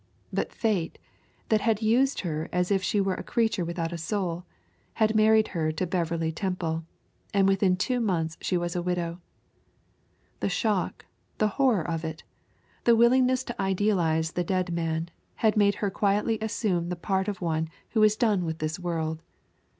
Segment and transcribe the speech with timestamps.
[0.33, 0.97] But Fate,
[1.49, 4.45] that had used her as if she were a creature without a soul,
[4.93, 6.85] had married her to Beverley Temple
[7.35, 9.21] and within two months she was a widow.
[10.39, 11.05] The shock,
[11.37, 12.23] the horror of it,
[12.83, 17.39] the willingness to idealize the dead man, had made her quietly assume the part of
[17.39, 19.21] one who is done with this world.